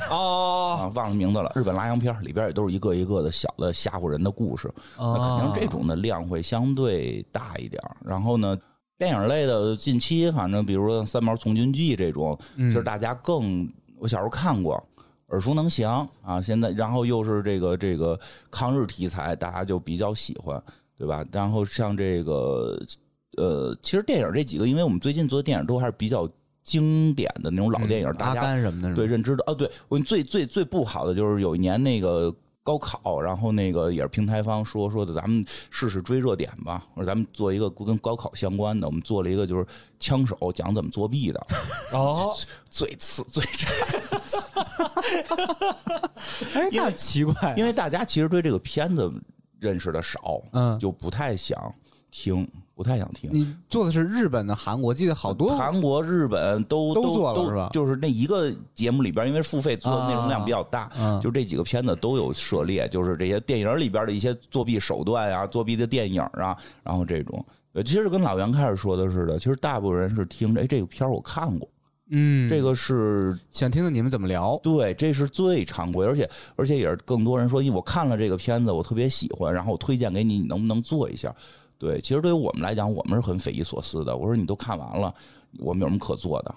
[0.10, 1.52] 哦，啊，忘了名字了。
[1.56, 7.98] 日本拉洋片里边也都是一个一个的小的吓唬人的故事，那肯定这种的量会相对大一点儿。
[8.04, 8.58] 然后呢，
[8.98, 13.68] 电影类的近期反正比如说《三毛从军记》这种，就是大家更
[13.98, 14.82] 我小时候看过。
[15.30, 16.40] 耳熟能详啊！
[16.40, 18.18] 现在，然后又是这个这个
[18.52, 20.64] 抗日题材，大家就比较喜欢，
[20.96, 21.26] 对吧？
[21.32, 22.80] 然后像这个
[23.36, 26.30] 呃，其实电影这几个，因为我们最近做的电影都还是比较
[26.66, 29.44] 经典的那种老电影，大家甘什么的，对，认知的。
[29.46, 39.66] 啊，对我最最最不好的就是有一年那个高考，然后那个也是平台方说说的，咱们试试追热点吧，或者咱们做一个跟高考相关的，我们做了一个就是
[40.00, 41.48] 枪手讲怎么作弊的，
[41.94, 42.36] 哦，
[42.72, 43.70] 最次最差，
[46.56, 49.14] 哎，那奇怪，因为大家其实对这个片子
[49.60, 50.80] 认识的少，嗯。
[50.80, 51.72] 就不太想
[52.10, 53.30] 听，不太想听。
[53.34, 67.44] 你做的是日本的、韩国，我记得好多韩国、日本都都做了是吧就是那一个节目里边，因为付费做的内容量比较大，嗯就这几个片子都有涉猎，就是这些电影里边的一些作弊手段啊、作弊的电影啊，然后这种。
[67.74, 71.68] 呃，其实跟老袁开始说的似的，其实大部分人是听着，哎，这个片儿我看过，
[72.10, 74.58] 嗯，这个是想听听你们怎么聊。
[74.64, 81.36] 对，这是最常规，而且而且也是更多人说，因为我看了这个片子，我特别喜欢，然后我推荐给你，你能不能做一下？
[81.78, 84.16] 对，其实对于我们来讲，我们是很匪夷所思的。
[84.16, 85.14] 我说你都看完了，
[85.60, 86.56] 我们有什么可做的？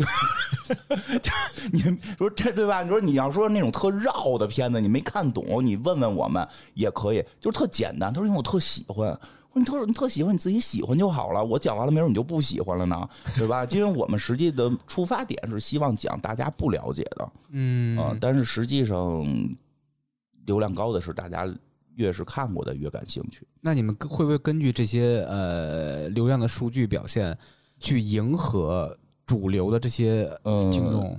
[1.72, 1.80] 你
[2.18, 2.82] 说这对吧？
[2.82, 8.12] 你说你要说那种特绕的片子，你没看懂，你问问我们也可以，就是特简单。
[8.12, 9.18] 他说因为我特喜欢。
[9.52, 11.44] 我说你特你特喜欢，你自己喜欢就好了。
[11.44, 13.64] 我讲完了，没准你就不喜欢了呢，对吧？
[13.72, 19.26] 因为我们实际的出发点是希望讲大家不了解的，嗯啊，但是实际上
[20.46, 21.52] 流量高的是大家
[21.96, 23.44] 越是看过的越感兴趣。
[23.60, 27.36] 那你们会不会根据这些呃流量的数据表现，
[27.78, 28.96] 去迎合
[29.26, 31.18] 主流的这些嗯听众？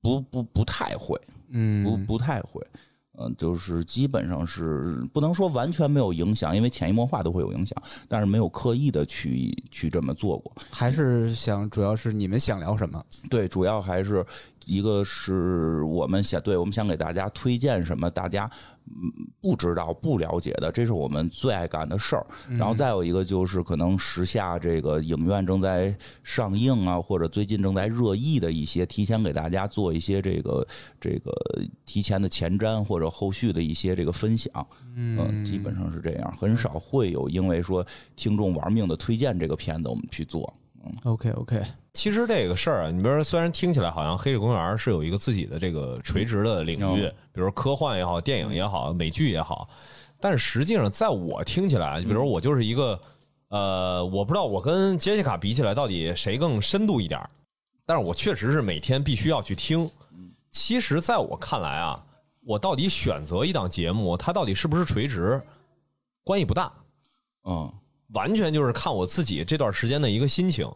[0.00, 2.60] 不不不太会，嗯，不不太会，
[3.18, 10.52] 嗯、就是基本上是不能说完全没有影响，因为潜移默化都会有影响，但是没有刻意的去去这么做过。
[10.70, 13.02] 还是想主要是你们想聊什么？
[13.30, 14.22] 对，主要还是
[14.66, 18.50] 一个是我们想对我们想给大家推荐什么，大家
[18.86, 18.92] 嗯
[19.40, 22.26] 不知道不了解的，这是我们最爱干的事儿。
[22.48, 30.66] 然后再有一个就是可能时下这个影院正在上映啊，或者最近正在热议的一些，提前给大家做一些这个
[31.00, 31.32] 这个
[31.84, 34.66] 提前的前瞻或者后续的一些这个分享。
[34.96, 37.84] 嗯，基本上是这样，很少会有因为说
[38.16, 40.52] 听众玩命的推荐这个片子我们去做。
[40.86, 41.62] 嗯 OK OK，
[41.94, 49.68] 其实这个事儿啊，你比如说，虽然听起来好像《黑水公园》是有一个自己的这个垂直的领域，嗯比如科幻也好，电影也好，美剧也好，
[50.20, 53.00] 但是实际上，在我听起来，比如说我就是一个，
[53.48, 57.30] 呃，我不知道我跟杰西卡比起来到底谁更深度一点儿，
[57.86, 59.88] 但是我确实是每天必须要去听。
[60.50, 62.04] 其实，在我看来啊，
[62.44, 65.40] 我到底选择一档节目，它到底是不是垂直，
[66.24, 66.72] 关系不大。
[67.44, 67.72] 嗯
[68.12, 70.68] 完全就是看我自己这段时间的一个心情。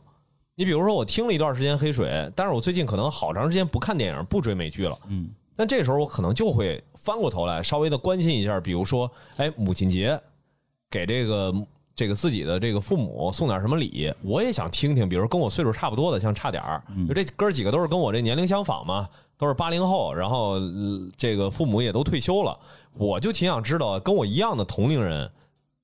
[0.58, 4.98] 你比如说，我听了一段时间黑水，但是我最近可能好长时间不看电影、不追美剧了。
[5.06, 10.20] 嗯但这时候我可能就会翻过头来，稍微的关心一下，比如说，哎，母亲节
[10.90, 11.54] 给这个
[11.94, 22.58] 这个自己的这个父母送点什么礼，我也想听听，比如跟我岁数差不多的，像差点儿，就这哥几个都是跟我这年龄相仿嘛，都是八零后，然后、呃这个父母也都退休了，
[22.94, 25.30] 我就挺想知道跟我一样的同龄人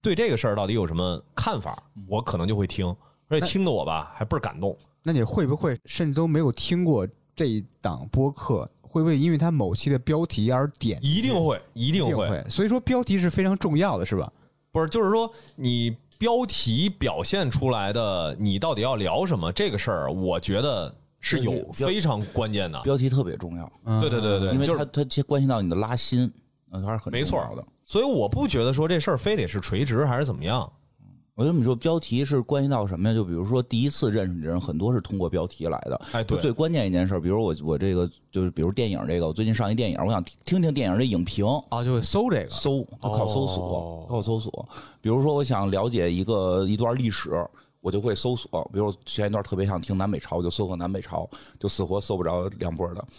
[0.02, 2.94] 对这个事儿到底有什么看法，我可能就会听，
[3.28, 4.76] 而且听得我吧还倍儿感动。
[5.02, 7.06] 那你会不会甚至都没有听过
[7.36, 8.68] 这一档播客？
[8.80, 10.98] 会不会因为它某期的标题而点？
[11.02, 12.44] 一定会，一定会。
[12.48, 14.32] 所以说标题是非常重要的，是吧？
[14.70, 22.80] 不是，就是说你标题表现出来的，你到底要聊什么这个事儿，我觉得是有非常关键的。
[22.82, 26.32] 标题特别重要，对对对对，就是因为它它其实关系到你的拉新，
[26.70, 27.64] 嗯，它是很没错的。
[27.84, 30.72] 所以我不觉得说这事儿非得是垂直还是怎么样。
[31.36, 33.14] 我跟你说，标题是关系到什么呀？
[33.14, 36.00] 就比如说第一次认识你的人，很多是通过标题来的。
[36.12, 42.48] 哎，对，最关键一件事，比如我我这个就是比如电影这个，我最近上一电影，我想听听电影的影评，啊，就会搜这个。
[42.48, 44.68] 搜，它靠搜索哦，靠搜索。
[45.00, 47.30] 比如说，我想了解一个一段历史，
[47.84, 48.66] 我就会搜索。
[48.72, 51.28] 比如前一段特别想听南北朝，我就搜索南北朝，
[51.60, 53.04] 就死活搜不着梁波的。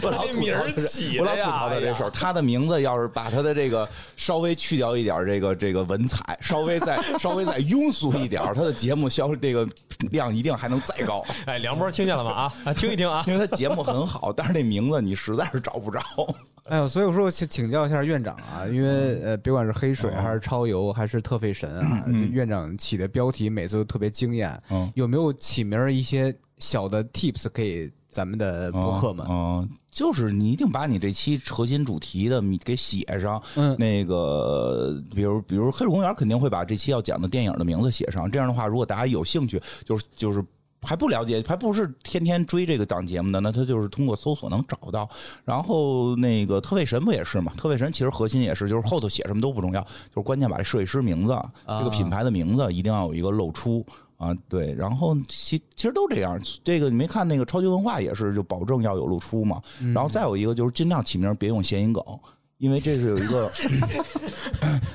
[0.00, 0.62] 我老吐槽他
[1.18, 2.10] 我老吐槽他这事儿。
[2.10, 9.68] 他的名字要是把他的这个稍微去掉一点这个这个文采，稍微再稍微再庸俗一点，他的节目销这个
[10.10, 11.22] 量一定还能再高。
[11.44, 12.30] 哎，梁波听见了吗？
[12.30, 13.22] 啊，啊听一听啊。
[13.26, 16.00] 因为他节目很好，但是那名字你实在是找不着。
[16.68, 24.62] 哎呦，所以我说我请请教一下院长啊，因为呃，别管是黑水还是超游还是特费神啊，这院长起的标题每次都特别惊艳。
[24.70, 29.26] 嗯有没有起名儿一些小的 tips 可以咱们的博客们？
[29.28, 33.42] 嗯，就是你一定把你这期核心主题的你给写上。
[33.56, 38.30] 嗯那个，比如比如黑水公园肯定会把这期要讲的电影的名字写上。
[38.30, 40.44] 这样的话，如果大家有兴趣，就是就是。
[40.82, 45.08] 还不了解，还不是天天追这个档节目的，那他就是通过搜索能找到。
[45.44, 47.52] 然后那个特费神不也是嘛？
[47.56, 51.36] 特费神其实核心也是，就是后头写什么都不重要，就是关键把这设计师名字、
[51.66, 53.84] 这个品牌的名字一定要有一个露出。
[54.18, 56.36] 啊，对，然后其其实都这样。
[56.64, 59.62] 这个你没看那个超级文化也是，就保证要有露出嘛。
[59.94, 62.02] 然后再有一个就是尽量起名别用谐音梗，
[62.58, 63.50] 因为这是有一个，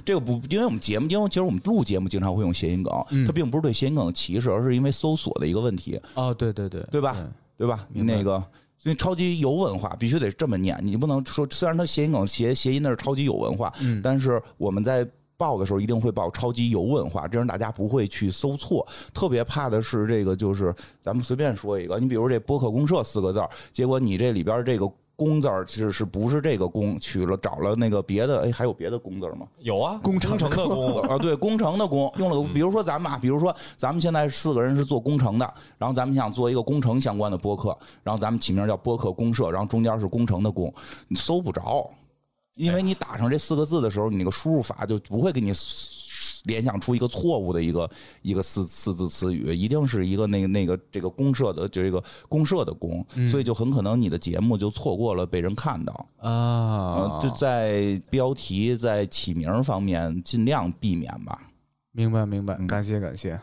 [0.05, 2.93] 这个不，因为我们节目，因为其实我们录节目经常会用谐音梗，
[3.25, 7.25] 它并不是对谐音梗的歧视，而是因为搜索的一个问题，哦，对对对，对吧？
[7.57, 7.87] 对吧？
[7.91, 8.43] 那个。
[8.77, 18.85] 所以超级有文化必须得这么念，你不能说虽然它谐音梗谐谐音那是超级有文化，嗯但是我们在报的时候一定会报超级有文化，这样大家不会去搜错。
[19.13, 24.91] 特别怕的是这个，就是咱们随便说一个，你比如这播客公社四个字儿，结果你这里边这个。
[25.23, 28.41] 公字儿是是不是这个工取了找了那个别的？
[28.41, 29.47] 哎，还有别的工字吗？
[29.59, 40.73] 有啊，工程程的工，啊，对，工程的工用了个，比如说咱们啊，比如说咱们现在四个人是做工程的，然后咱们想做一个工程相关的播客，然后咱们起名叫播客公社，然后中间是工程的工，
[41.07, 41.89] 你搜不着，
[42.55, 45.53] 因为你打上这四个字的时候，你那个输入法就不会给你
[46.43, 47.89] 联想出一个错误的一个
[48.21, 55.93] 一个四四字词语，一定是一个那个那个这个公社的就这个公社的公，所以就很可能你的节目就错过了被人看到。
[56.17, 61.41] 啊呃，，就在标题在起名方面尽量避免吧。
[61.91, 63.39] 明白明白，感谢感谢。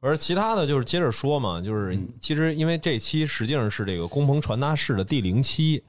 [0.00, 5.82] 而其他的就是接着说嘛，就是其实因为这期实际上是这个工棚传达室的第零期，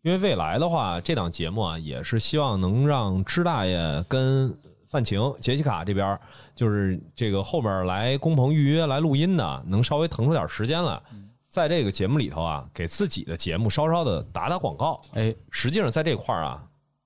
[0.00, 4.56] 因为未来的话，这档节目啊也是希望能让支大爷跟
[4.90, 6.18] 范晴、杰西卡这边，
[6.54, 11.00] 就是这个后面来工棚预约来录音的，能稍微腾出点时间来，
[11.48, 15.00] 在这个节目里头啊，给自己的节目稍稍的打打广告。
[15.12, 16.60] 哎，实际上在这块儿啊，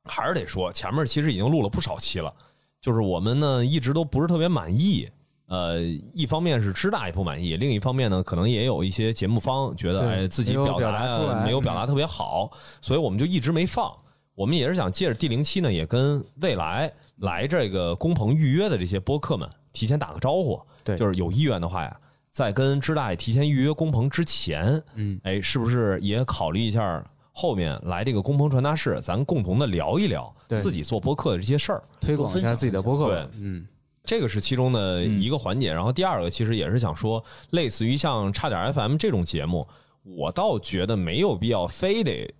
[0.05, 2.33] 还是得说，前面其实已经录了不少期了，
[2.81, 5.07] 就是我们呢一直都不是特别满意。
[5.47, 5.79] 呃，
[6.15, 13.95] 一方面是知大也不满意，另一方面呢，可能也有一些节目方觉得，对哎，自己表达没有表达特别好，所以我们就一直没放。
[14.35, 20.61] 我们也是想借着第零期呢，也跟未来来这个工棚预约的这些播客们提前打个招呼。
[20.83, 21.97] 对就是有意愿的话呀，
[22.31, 31.83] 在跟知大爷提前预约工棚之前，嗯，哎，是不是也考虑一下后面来这个工棚传达室，咱共同的聊一聊对自己做播客的这些事儿。
[32.01, 33.29] 推广一下自己的播客对。
[33.41, 33.67] 嗯，
[34.05, 35.73] 这个是其中的一个环节。
[35.73, 39.67] 然后第二个其实也是想说，类似于像差点 FM 这种节目，
[40.03, 42.35] 我倒觉得没有必要非得。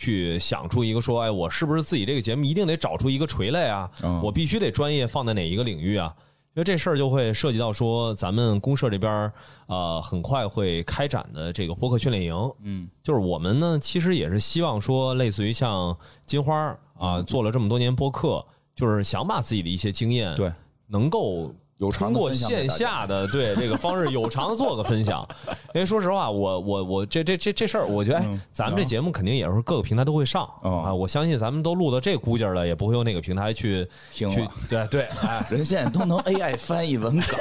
[0.00, 3.90] 去想出一个说，哎，我是不是自己这个节目一定得找出一个垂类啊？
[4.02, 4.18] 嗯。
[4.22, 6.14] 我必须得专业放在哪一个领域啊？
[6.54, 9.32] 因为这事儿就会涉及到说，咱们公社这边儿
[9.66, 18.42] 呃很快会开展的这个播客训练营，嗯，就是我们呢，其实也是希望说，类似于像金花啊，做了这么多年播客，
[18.74, 20.50] 就是想把自己的一些经验，对，
[20.86, 25.26] 能够有偿的通过线下的对这个方式有偿的做个分享，
[25.74, 28.22] 因为说实话，我我我这这这这事儿，我觉得
[28.52, 34.50] 咱们这节目肯定也是各个平台都会上哦啊，我相信咱们都录到这估计了，也不会用那个平台去去听了。
[34.68, 37.38] 对对，哎，人现在都能 AI 翻译文稿，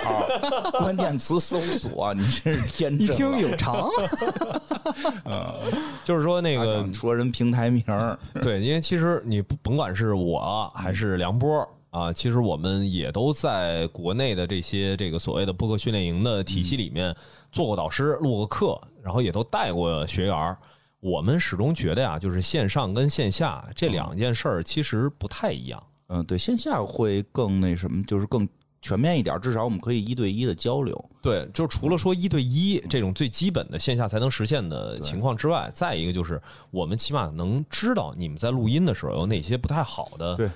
[0.80, 3.16] 关键词搜索，你真是天真一了。
[3.16, 3.90] 听有偿
[6.06, 17.16] 就是说那个想说人平台名儿，对，因为其实你不甭管是我还是梁波啊，其实我们也都在国内的这些这个所谓的播客训练营的体系里面
[17.52, 20.58] 做过导师、录过课，然后也都带过学员儿。
[21.00, 25.82] 我们始终觉得呀，就是线上跟线下这两件事儿其实不太一样。
[26.10, 28.48] 嗯，对，线下会更那什么，就是更
[28.82, 31.10] 全面一点，至少我们可以一对一的交流。
[31.22, 40.50] 对，就除了说一对一这种最基本的线下才能实现的情况之外，再一个就是我们起码能知道你们在录音的时候有哪些不太好的，对，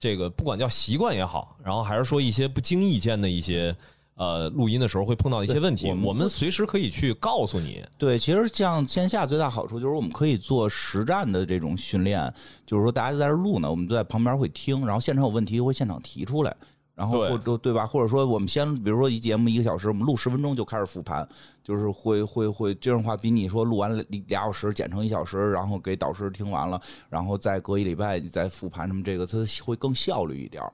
[0.00, 3.74] 这个不管叫习惯也好，然后还是说一些不经意间的一些
[4.14, 7.84] 呃录音的时候会碰到一些问题，我们我们随时可以去告诉你。
[7.96, 12.32] 对，其实像线下最大好处就是我们可以做实战的这种训练，
[12.64, 16.56] 就是说大家就在这录呢，我们就在旁边会听，然后现场有问题会现场提出来，
[16.98, 17.86] 然后或者对吧？
[17.86, 21.26] 或者说我们先，比如说一节目一个小时，我们录十分钟就开始复盘，
[21.62, 30.72] 就是会会会这样的话，比你说录完俩小时剪成一小时，然后给导师听完了，然后再隔一礼拜你再复盘什么这个，它会更效率一点儿。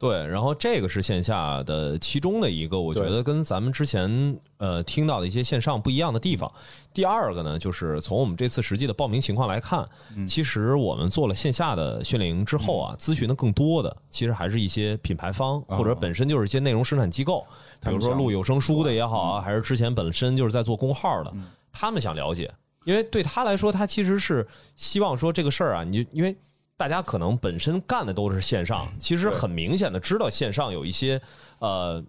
[0.00, 6.50] 对，然后这个是线下的其中的一个，我觉得跟咱们之前呃听到的一些线上不一样的地方。
[6.94, 9.86] 第二个呢，就是从我们这次实际的报名情况来看，
[10.26, 17.46] 其实我们做了线下的训练营之后啊，咨询的更多的其实还是一些品牌方或者本身就是一些内容生产机构，
[17.82, 21.30] 比如说录有声书的也好啊，还是之前本身就是在做公号的，
[21.70, 22.50] 他们想了解，
[22.84, 26.34] 因为对他来说，他其实是希望说这个事儿啊，你就因为。
[26.80, 31.20] 大家可能本身干的都是线上，其实很明显的知道线上有一些
[31.58, 32.02] 呃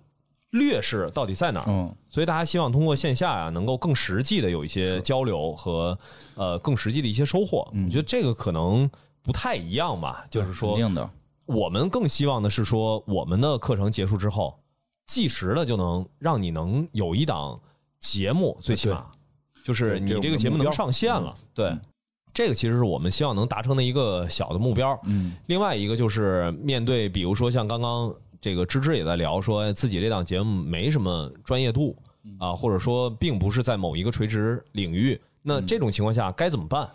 [0.52, 6.00] 劣势到底在哪儿，嗯，所以大家希望通过线下啊、能够更实际的有一些交流和
[6.36, 7.70] 呃更实际的一些收获。
[7.86, 8.90] 我觉得这个可能
[9.22, 11.10] 不太一样吧，就是说肯定的，
[11.48, 14.58] 我们更希望的是说，我们的课程结束之后，
[15.06, 17.60] 计时的就能让你能有一档
[18.00, 19.08] 节目，最起码
[19.66, 21.36] 就是你这个节目能上线了。
[21.54, 21.76] 对，
[22.34, 25.00] 这个其实是我们希望能达成的一个小的目标。
[25.06, 31.96] 嗯，另外一个就是面对，比如说像刚刚这个芝芝也在聊，说自己这档节目没什么专业度
[32.40, 36.90] 啊，或者说并不是在某一个垂直领域，那这种情况下该怎么办？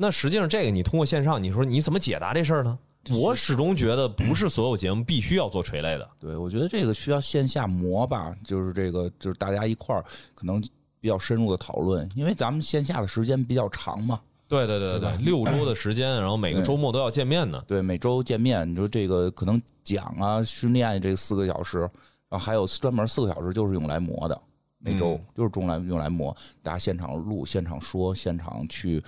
[0.00, 2.78] 那实际上这个你通过线上，你说你怎么解答这事儿呢？
[3.10, 6.08] 我始终觉得不是所有节目必须要做垂类的。
[6.20, 10.04] 对，我觉得这个需要线下磨吧，就是这个，就是大家一块儿
[10.34, 10.62] 可能
[11.00, 17.62] 比较深入的讨论，因为咱们线下的时间比较长嘛，对对对对，六周的时间，然后每个周末都要见面呢。
[17.66, 21.80] 对，每周见面，你说这个可能讲啊、训练这四个小时，
[22.28, 24.40] 然后还有专门四个小时就是用来磨的，
[24.78, 25.26] 每周、嗯。
[25.36, 29.02] 就是用来用来磨，大家现场录、现场说、现场去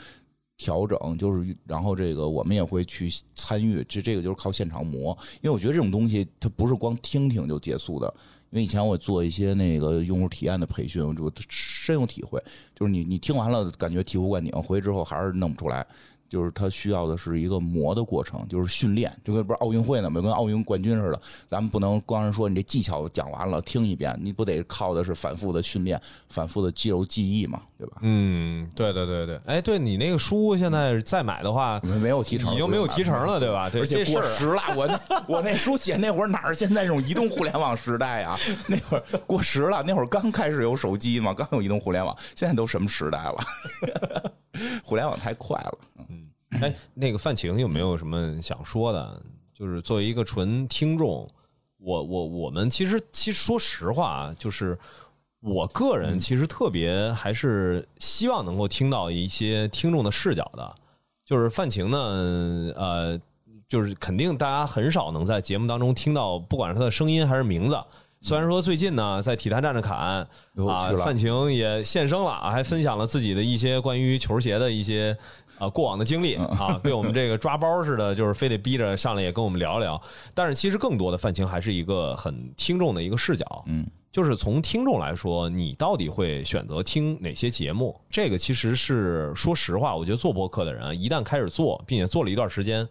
[0.60, 8.12] 调整，就是然后这个我们也会去参与，这这个就是靠现场磨，因为我觉得这种东西它不是光听听就结束的。
[8.50, 12.42] 因为以前我做一些那个用户体验的培训，我就深有体会。
[12.74, 15.86] 就是你你听完了，感觉醍醐灌顶，回去之后还是弄不出来。
[16.28, 21.20] 就是它需要的是一个磨的过程，就是训练，就跟不是奥运会呢嘛，跟奥运冠军似的。
[21.48, 27.96] 咱们不能光是说你这技巧讲完了听一遍，你不得靠的是反复的训练、反复的肌肉记忆嘛，对吧？
[28.02, 33.70] 嗯，对对对对，哎，对你那个书现在再买的话，没有提成，已经没有提成了，对吧？
[33.70, 38.38] 对，而且过时了，我那 我那书写那会儿哪是现在这种移动互联网时代啊？
[38.68, 43.36] 那会儿过时了，那会儿刚开始有手机嘛，刚有移动互联网，现在都什么时代了？
[44.84, 45.78] 互联网太快了。
[46.08, 46.26] 嗯
[46.60, 49.22] 哎，那个范晴有没有什么想说的？
[49.54, 51.28] 就是作为一个纯听众，
[51.78, 54.76] 我我我们其实其实说实话啊，就是
[55.40, 60.74] 我个人其实特别还是希望能够听到一些听众的视角的。
[61.24, 61.98] 就是范晴呢，
[62.76, 63.20] 呃，
[63.68, 67.80] 就是肯定大家很少能在节目当中听到，不管是他的声音还是名字。
[68.20, 70.26] 虽然说最近呢，在体坛站着侃啊
[70.98, 75.16] 范晴也现身了，啊还分享了自己的一些关于球鞋的一些
[75.58, 79.98] 啊过往的经历啊，被我们这个抓包似的，就是非得逼着上来也跟我们聊聊。
[80.34, 87.98] 但是其实更多的范晴还是一个很听众的一个视角，嗯，就是从听众来说，你到底会选择听哪些节目？
[88.10, 92.88] 这个其实是说实话，我觉得做播客的人啊，一旦开始做，并且做了一段时间，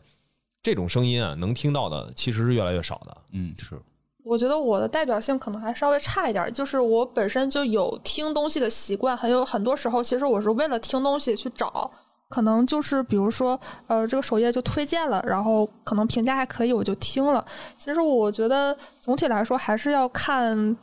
[0.64, 3.18] 这种声音啊，能听到的其实是越来越少的。
[3.34, 3.78] 嗯，是，
[4.24, 11.92] 我觉得我的代表性可能还稍微差一点儿，就是我本身就有听东西的习惯，很有很多时候其实我是为了听东西去找，
[12.30, 17.44] 可能就是比如说，呃，这个首页就推荐了，然后可能评价还可以，我就听了。
[17.78, 20.78] 其实我觉得总体来说还是要看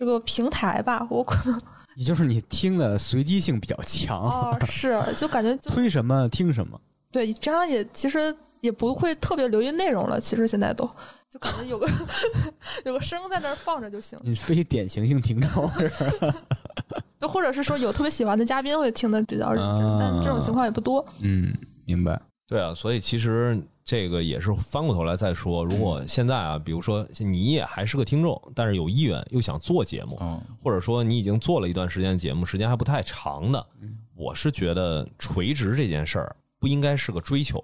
[0.00, 1.60] 这个平台吧，我可能
[1.94, 6.80] 也就是你听的随机性比较强，哦是，就感觉就推什么听什么。
[7.12, 10.88] 对，平常也其实也不会特别留意内容了，其实现在都
[11.28, 11.86] 就感觉有个
[12.86, 15.86] 有个声在那儿放着就行，你非典型性听众是
[16.18, 16.34] 吧？
[17.20, 21.04] 就或者是说有特别喜欢的嘉宾会听的比较认真，啊但这种情况也不多。
[21.18, 22.18] 嗯，明白。
[22.48, 33.66] 对啊，所以其实这个也是翻过头来再说，如果现在啊，比如说你也还是个听众，但是有意愿又想做节目，嗯，或者说你已经做了一段时间节目，时间还不太长的，
[34.14, 37.60] 我是觉得垂直这件事儿不应该是个追求。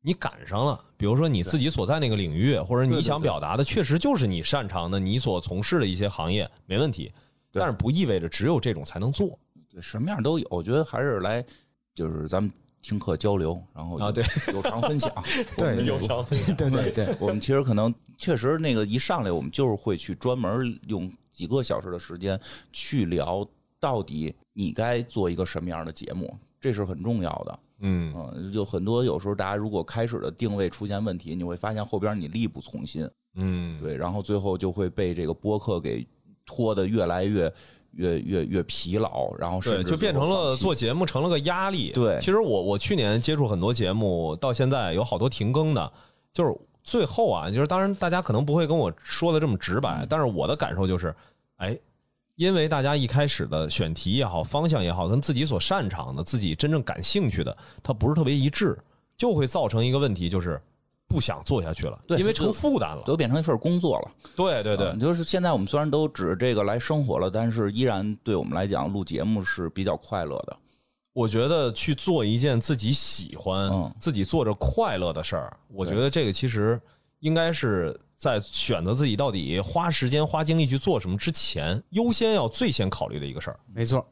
[0.00, 7.12] 你赶上了，比如说你自己所在那个领域，或者你想表达的确实就是你擅长的，你所从事的一些行业，没问题。
[7.52, 9.38] 但是不意味着只有这种才能做
[9.70, 10.46] 对，什么样都有。
[10.50, 11.44] 我觉得还是来，
[11.94, 12.50] 就是咱们
[12.82, 14.10] 听课交流，然后啊。
[14.12, 14.22] 对，
[14.52, 15.10] 有偿分享。
[15.56, 16.54] 对有偿分享。
[16.56, 22.38] 对对对，我们其实可能确实那个一上来，我们就是会去专门用几个小时的时间
[22.72, 23.46] 去聊，
[23.80, 27.58] 到底你该做一个什么样的节目，这是很重要的。
[27.84, 36.06] 嗯，嗯，就很多有时候大家如果开始的定位出现问题，你会发现后边你力不从心，嗯，对，然后最后就会被这个播客给
[36.44, 37.52] 拖得越来越
[37.92, 41.90] 越越越疲劳，然后甚对，就变成了做节目成了个压力。
[41.92, 45.92] 对其实我我去年接触很多节目，到现在有好多停更的，
[46.32, 51.14] 就是最后啊，就是当然大家可能不会跟我说的这么直嗯白，但是我的感受就是，
[51.56, 51.78] 哎，
[52.36, 58.76] 因为大家一开始的选题也好，方向也好，跟自己所擅长的、自己真正感兴趣的，它不是特别一致，
[59.16, 60.60] 就会造成一个问题，就是
[61.12, 63.02] 不想做下去了，对因为成负担了。
[63.04, 64.10] 都变成一份工作了。
[64.34, 70.56] 对对对嗯，就是现在我们虽然都指这个来生活了，但是依然对我们来讲，录节目是比较快乐的。
[71.12, 76.80] 我觉得去做一件自己喜欢、嗯自己做着快乐的事儿，我觉得这个其实
[77.20, 83.60] 应该是在选择自己到底花时间、花精力去做什么之前，优先要最先考虑的一个事儿。
[83.74, 84.06] 没错。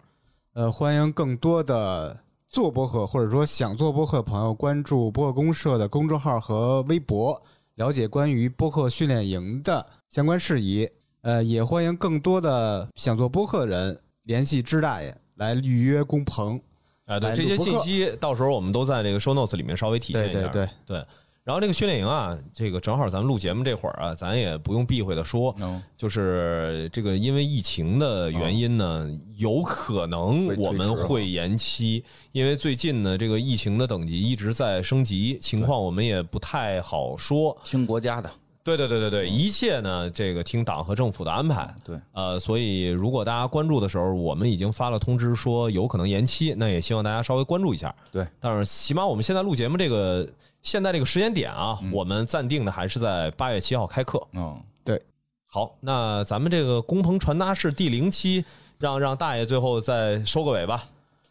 [0.53, 2.19] 呃，欢迎更多的
[2.51, 7.41] 做播客或者说想做播客的朋友关注播客公社的公众号和微博，
[7.77, 10.91] 了解关于播客训练营的相关事宜。
[11.23, 16.61] 呃，也欢迎更多的想做播客的人联系支大爷来预约工棚。
[17.05, 20.41] 啊，对，这些信息到时候我们都在这个 show notes 里面稍微体现一下。
[20.41, 21.07] 对对对对
[21.43, 37.57] 然后这个训练营啊，这个正好咱们录节目这会儿啊，咱也不用避讳的说，嗯，就是这个因为疫情的原因呢，有可能我们会延期，因为最近呢这个疫情的等级一直在升级，情况我们也不太好说。
[37.65, 38.31] 听国家的，
[38.63, 41.75] 对对对对对，一切呢这个听党和政府的安排。
[41.83, 47.93] 对，呃，所以如果大家关注的时候，我们已经发了通知说有可能延期，那也希望大家稍微关注一下。
[48.13, 50.29] 对，但是起码我们现在录节目这个
[50.63, 54.21] 现在这个时间点啊，我们暂定的还是在八月七号开课。
[54.33, 55.01] 嗯，对
[55.47, 58.45] 好，那咱们这个工棚传达室第零期，
[58.79, 60.85] 让让大爷最后再收个尾吧。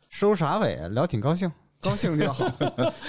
[0.10, 0.88] 收啥尾啊？
[0.90, 2.46] 聊挺高兴， 高兴就好。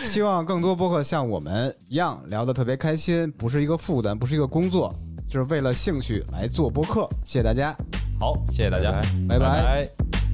[0.05, 4.95] 希望更多播客像我们一样聊得特别开心，不是一个负担，不是一个工作，
[5.29, 7.09] 就是为了兴趣来做播客。
[7.25, 7.75] 谢谢大家，
[8.19, 8.93] 好，谢谢大家，
[9.29, 10.30] 拜拜拜